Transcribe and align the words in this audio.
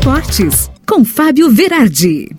Esportes, 0.00 0.70
com 0.88 1.04
Fábio 1.04 1.50
Verardi. 1.50 2.30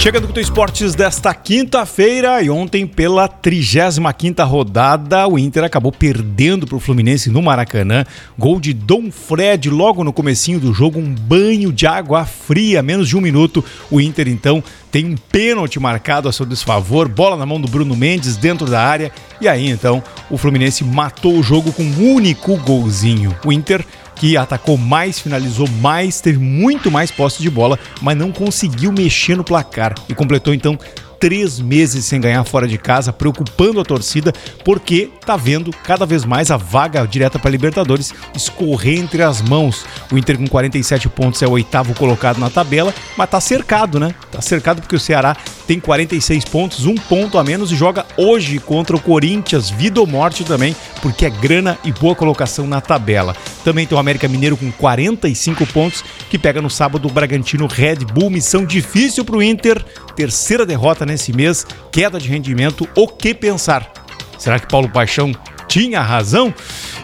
Chegando 0.00 0.26
com 0.26 0.36
o 0.36 0.40
Esportes 0.40 0.96
desta 0.96 1.32
quinta-feira 1.32 2.42
e 2.42 2.50
ontem 2.50 2.84
pela 2.88 3.28
35ª 3.28 4.44
rodada, 4.44 5.28
o 5.28 5.38
Inter 5.38 5.62
acabou 5.62 5.92
perdendo 5.92 6.66
para 6.66 6.76
o 6.76 6.80
Fluminense 6.80 7.30
no 7.30 7.40
Maracanã. 7.40 8.04
Gol 8.36 8.58
de 8.58 8.74
Dom 8.74 9.12
Fred 9.12 9.70
logo 9.70 10.02
no 10.02 10.12
comecinho 10.12 10.58
do 10.58 10.74
jogo, 10.74 10.98
um 10.98 11.14
banho 11.14 11.72
de 11.72 11.86
água 11.86 12.24
fria, 12.24 12.82
menos 12.82 13.08
de 13.08 13.16
um 13.16 13.20
minuto. 13.20 13.64
O 13.92 14.00
Inter 14.00 14.26
então 14.26 14.62
tem 14.90 15.06
um 15.06 15.16
pênalti 15.16 15.78
marcado 15.78 16.28
a 16.28 16.32
seu 16.32 16.44
desfavor, 16.44 17.08
bola 17.08 17.36
na 17.36 17.46
mão 17.46 17.60
do 17.60 17.68
Bruno 17.68 17.96
Mendes 17.96 18.36
dentro 18.36 18.66
da 18.66 18.82
área 18.82 19.12
e 19.40 19.48
aí 19.48 19.68
então 19.68 20.02
o 20.30 20.36
Fluminense 20.36 20.84
matou 20.84 21.38
o 21.38 21.42
jogo 21.42 21.72
com 21.72 21.82
um 21.82 22.14
único 22.14 22.56
golzinho. 22.58 23.34
O 23.44 23.52
Inter 23.52 23.84
que 24.16 24.36
atacou 24.36 24.76
mais, 24.76 25.18
finalizou 25.18 25.68
mais, 25.80 26.20
teve 26.20 26.38
muito 26.38 26.90
mais 26.90 27.10
posse 27.10 27.42
de 27.42 27.50
bola, 27.50 27.78
mas 28.00 28.16
não 28.16 28.32
conseguiu 28.32 28.92
mexer 28.92 29.36
no 29.36 29.44
placar 29.44 29.94
e 30.08 30.14
completou 30.14 30.54
então 30.54 30.78
três 31.24 31.58
meses 31.58 32.04
sem 32.04 32.20
ganhar 32.20 32.44
fora 32.44 32.68
de 32.68 32.76
casa, 32.76 33.10
preocupando 33.10 33.80
a 33.80 33.84
torcida, 33.84 34.30
porque 34.62 35.10
tá 35.24 35.38
vendo 35.38 35.70
cada 35.70 36.04
vez 36.04 36.22
mais 36.22 36.50
a 36.50 36.58
vaga 36.58 37.06
direta 37.06 37.38
para 37.38 37.50
Libertadores 37.50 38.12
escorrer 38.34 38.98
entre 38.98 39.22
as 39.22 39.40
mãos. 39.40 39.86
O 40.12 40.18
Inter 40.18 40.36
com 40.36 40.46
47 40.46 41.08
pontos 41.08 41.40
é 41.42 41.46
o 41.46 41.52
oitavo 41.52 41.94
colocado 41.94 42.38
na 42.38 42.50
tabela, 42.50 42.92
mas 43.16 43.30
tá 43.30 43.40
cercado, 43.40 43.98
né? 43.98 44.14
Tá 44.30 44.42
cercado 44.42 44.82
porque 44.82 44.96
o 44.96 45.00
Ceará 45.00 45.34
tem 45.66 45.80
46 45.80 46.44
pontos, 46.44 46.86
um 46.86 46.94
ponto 46.94 47.38
a 47.38 47.44
menos 47.44 47.72
e 47.72 47.76
joga 47.76 48.06
hoje 48.16 48.58
contra 48.58 48.96
o 48.96 49.00
Corinthians, 49.00 49.70
vida 49.70 50.00
ou 50.00 50.06
morte 50.06 50.44
também, 50.44 50.74
porque 51.00 51.26
é 51.26 51.30
grana 51.30 51.78
e 51.84 51.92
boa 51.92 52.14
colocação 52.14 52.66
na 52.66 52.80
tabela. 52.80 53.36
Também 53.64 53.86
tem 53.86 53.96
o 53.96 54.00
América 54.00 54.28
Mineiro 54.28 54.56
com 54.56 54.70
45 54.70 55.66
pontos, 55.66 56.04
que 56.28 56.38
pega 56.38 56.60
no 56.60 56.70
sábado 56.70 57.08
o 57.08 57.12
Bragantino 57.12 57.66
Red 57.66 58.04
Bull, 58.12 58.30
missão 58.30 58.64
difícil 58.64 59.24
para 59.24 59.36
o 59.36 59.42
Inter, 59.42 59.84
terceira 60.14 60.66
derrota 60.66 61.06
nesse 61.06 61.32
mês, 61.32 61.66
queda 61.90 62.18
de 62.18 62.28
rendimento, 62.28 62.88
o 62.94 63.08
que 63.08 63.34
pensar? 63.34 63.90
Será 64.38 64.58
que 64.58 64.68
Paulo 64.68 64.88
Paixão 64.88 65.32
tinha 65.66 66.00
razão? 66.02 66.52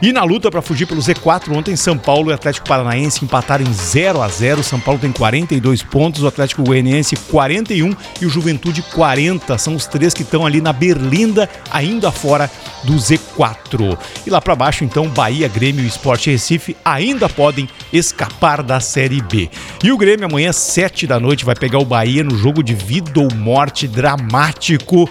E 0.02 0.14
na 0.14 0.24
luta 0.24 0.50
para 0.50 0.62
fugir 0.62 0.86
pelo 0.86 1.02
Z4, 1.02 1.54
ontem 1.54 1.76
São 1.76 1.98
Paulo 1.98 2.30
e 2.30 2.32
Atlético 2.32 2.66
Paranaense 2.66 3.22
empataram 3.22 3.66
em 3.66 3.72
0 3.72 4.22
a 4.22 4.28
0 4.28 4.62
São 4.62 4.80
Paulo 4.80 4.98
tem 4.98 5.12
42 5.12 5.82
pontos, 5.82 6.22
o 6.22 6.26
Atlético 6.26 6.62
Goianiense 6.62 7.16
41 7.16 7.94
e 8.18 8.24
o 8.24 8.30
Juventude 8.30 8.80
40. 8.80 9.58
São 9.58 9.74
os 9.74 9.86
três 9.86 10.14
que 10.14 10.22
estão 10.22 10.46
ali 10.46 10.62
na 10.62 10.72
berlinda, 10.72 11.50
ainda 11.70 12.10
fora 12.10 12.50
do 12.82 12.94
Z4. 12.94 13.98
E 14.26 14.30
lá 14.30 14.40
para 14.40 14.56
baixo, 14.56 14.84
então, 14.84 15.06
Bahia, 15.06 15.48
Grêmio 15.48 15.84
e 15.84 15.88
Esporte 15.88 16.30
Recife 16.30 16.74
ainda 16.82 17.28
podem 17.28 17.68
escapar 17.92 18.62
da 18.62 18.80
Série 18.80 19.20
B. 19.20 19.50
E 19.84 19.92
o 19.92 19.98
Grêmio 19.98 20.24
amanhã, 20.24 20.50
7 20.50 21.06
da 21.06 21.20
noite, 21.20 21.44
vai 21.44 21.54
pegar 21.54 21.78
o 21.78 21.84
Bahia 21.84 22.24
no 22.24 22.38
jogo 22.38 22.62
de 22.62 22.74
vida 22.74 23.20
ou 23.20 23.28
morte 23.34 23.86
dramático 23.86 25.06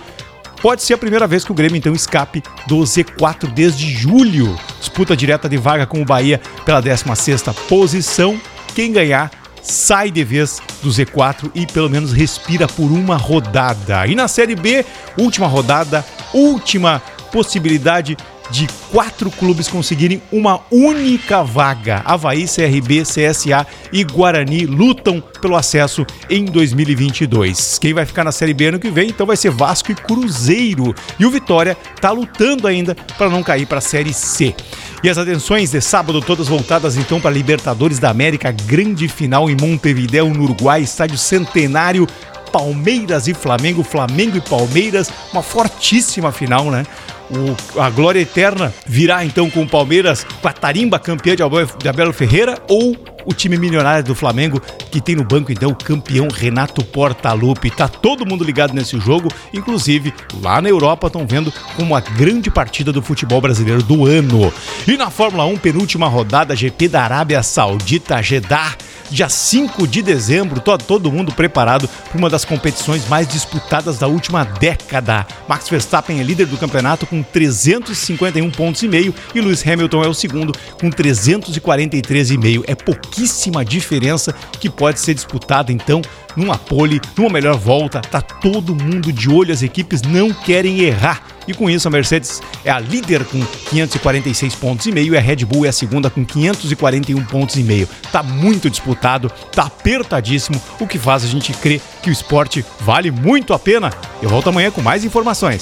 Pode 0.61 0.83
ser 0.83 0.93
a 0.93 0.97
primeira 0.97 1.25
vez 1.25 1.45
que 1.45 1.52
o 1.52 1.55
Grêmio 1.55 1.77
então 1.77 1.93
escape 1.93 2.43
do 2.67 2.79
Z4 2.79 3.47
desde 3.53 3.89
julho. 3.89 4.57
Disputa 4.77 5.16
direta 5.16 5.47
de 5.47 5.55
vaga 5.55 5.85
com 5.85 6.01
o 6.01 6.05
Bahia 6.05 6.41
pela 6.66 6.83
16ª 6.83 7.53
posição. 7.67 8.39
Quem 8.75 8.91
ganhar 8.91 9.31
sai 9.63 10.11
de 10.11 10.23
vez 10.23 10.61
do 10.83 10.89
Z4 10.89 11.49
e 11.55 11.66
pelo 11.66 11.89
menos 11.89 12.11
respira 12.11 12.67
por 12.67 12.91
uma 12.91 13.16
rodada. 13.16 14.05
E 14.05 14.16
na 14.16 14.27
Série 14.27 14.55
B, 14.55 14.85
última 15.17 15.47
rodada, 15.47 16.05
última 16.33 17.01
possibilidade 17.31 18.17
de 18.50 18.67
quatro 18.92 19.30
clubes 19.30 19.67
conseguirem 19.67 20.22
uma 20.31 20.61
única 20.72 21.44
vaga. 21.44 22.02
Havaí, 22.05 22.45
CRB, 22.45 23.03
CSA 23.03 23.66
e 23.91 24.03
Guarani 24.03 24.66
lutam 24.66 25.22
pelo 25.41 25.56
acesso 25.56 26.06
em 26.30 26.45
2022. 26.45 27.78
Quem 27.80 27.94
vai 27.94 28.06
ficar 28.06 28.23
na 28.23 28.31
Série 28.31 28.53
B 28.53 28.67
ano 28.67 28.80
que 28.80 28.89
vem, 28.89 29.09
então 29.09 29.25
vai 29.25 29.38
ser 29.38 29.51
Vasco 29.51 29.91
e 29.91 29.96
Cruzeiro. 29.96 30.94
E 31.19 31.25
o 31.25 31.31
Vitória 31.31 31.78
está 31.96 32.12
lutando 32.12 32.68
ainda 32.68 32.96
para 33.18 33.29
não 33.29 33.44
cair 33.44 33.66
para 33.66 33.78
a 33.78 33.81
Série 33.81 34.13
C. 34.13 34.56
E 35.02 35.09
as 35.09 35.18
atenções 35.18 35.72
de 35.72 35.79
sábado 35.79 36.19
todas 36.19 36.47
voltadas 36.47 36.97
então 36.97 37.22
para 37.22 37.31
Libertadores 37.31 38.00
da 38.00 38.09
América, 38.09 38.52
grande 38.52 39.07
final 39.07 39.50
em 39.50 39.56
Montevideo, 39.56 40.29
no 40.34 40.44
Uruguai, 40.44 40.81
estádio 40.81 41.18
centenário 41.18 42.06
Palmeiras 42.51 43.27
e 43.27 43.33
Flamengo, 43.33 43.83
Flamengo 43.83 44.37
e 44.37 44.41
Palmeiras, 44.41 45.11
uma 45.31 45.41
fortíssima 45.43 46.31
final, 46.31 46.69
né? 46.71 46.85
O, 47.29 47.79
a 47.79 47.89
glória 47.91 48.19
eterna 48.19 48.73
virá 48.87 49.23
então 49.23 49.49
com 49.51 49.61
o 49.61 49.67
Palmeiras, 49.67 50.25
com 50.41 50.47
a 50.47 50.53
tarimba 50.53 50.97
campeã 50.97 51.35
de 51.35 51.43
Abel 51.43 52.11
Ferreira 52.11 52.57
ou 52.67 52.97
o 53.23 53.33
time 53.33 53.57
milionário 53.57 54.03
do 54.03 54.15
Flamengo, 54.15 54.59
que 54.89 54.99
tem 54.99 55.15
no 55.15 55.23
banco 55.23 55.51
então 55.51 55.69
o 55.69 55.75
campeão 55.75 56.27
Renato 56.27 56.83
Portaluppi. 56.83 57.69
Tá 57.69 57.87
todo 57.87 58.25
mundo 58.25 58.43
ligado 58.43 58.73
nesse 58.73 58.99
jogo, 58.99 59.29
inclusive 59.53 60.11
lá 60.41 60.59
na 60.59 60.69
Europa 60.69 61.05
estão 61.05 61.27
vendo 61.27 61.53
como 61.75 61.95
a 61.95 61.99
grande 61.99 62.49
partida 62.49 62.91
do 62.91 63.01
futebol 63.01 63.39
brasileiro 63.39 63.83
do 63.83 64.07
ano. 64.07 64.51
E 64.87 64.97
na 64.97 65.11
Fórmula 65.11 65.45
1, 65.45 65.57
penúltima 65.57 66.07
rodada, 66.07 66.55
GP 66.55 66.87
da 66.87 67.03
Arábia 67.03 67.43
Saudita, 67.43 68.21
Jeddah 68.23 68.75
dia 69.09 69.30
5 69.30 69.88
de 69.88 70.02
dezembro, 70.02 70.59
todo, 70.59 70.84
todo 70.84 71.12
mundo 71.12 71.31
preparado 71.31 71.88
para 71.88 72.18
uma 72.18 72.30
das 72.30 72.46
competições 72.46 73.08
mais 73.08 73.28
disputadas 73.28 73.97
da 73.97 74.08
última 74.08 74.44
década. 74.44 75.25
Max 75.47 75.70
Verstappen 75.70 76.20
é 76.20 76.24
líder 76.24 76.47
do 76.47 76.58
campeonato 76.58 77.06
com 77.06 77.22
351 77.24 78.50
pontos 78.52 78.84
e 78.84 78.88
meio 78.88 79.14
e 79.34 79.42
Lewis 79.42 79.66
Hamilton 79.66 80.03
é 80.03 80.08
o 80.08 80.14
segundo 80.14 80.53
com 80.80 80.90
343,5. 80.90 82.64
É 82.68 82.75
pouquíssima 82.75 83.66
diferença 83.66 84.34
que 84.59 84.70
pode 84.70 85.00
ser 85.00 85.14
disputada 85.14 85.72
então 85.72 86.02
numa 86.39 86.57
pole, 86.57 87.01
numa 87.17 87.29
melhor 87.29 87.57
volta. 87.57 88.00
Tá 88.00 88.22
todo 88.22 88.73
mundo 88.73 89.11
de 89.11 89.29
olho, 89.29 89.53
as 89.53 89.61
equipes 89.61 90.01
não 90.01 90.33
querem 90.33 90.79
errar. 90.79 91.22
E 91.47 91.53
com 91.53 91.69
isso 91.69 91.88
a 91.88 91.91
Mercedes 91.91 92.41
é 92.63 92.69
a 92.69 92.79
líder 92.79 93.25
com 93.25 93.39
546 93.69 94.55
pontos 94.55 94.85
e 94.85 94.91
meio 94.91 95.13
e 95.13 95.17
a 95.17 95.19
Red 95.19 95.45
Bull 95.45 95.66
é 95.66 95.69
a 95.69 95.73
segunda 95.73 96.09
com 96.09 96.23
541 96.23 97.25
pontos 97.25 97.55
e 97.55 97.63
meio. 97.63 97.88
Tá 98.11 98.22
muito 98.22 98.69
disputado, 98.69 99.31
tá 99.51 99.63
apertadíssimo, 99.63 100.61
o 100.79 100.88
que 100.88 100.99
faz 100.99 101.23
a 101.23 101.28
gente 101.28 101.51
crer 101.53 101.81
que 102.01 102.09
o 102.09 102.13
esporte 102.13 102.63
vale 102.79 103.11
muito 103.11 103.53
a 103.53 103.59
pena. 103.59 103.91
Eu 104.22 104.29
volto 104.29 104.49
amanhã 104.49 104.69
com 104.72 104.81
mais 104.81 105.03
informações. 105.03 105.61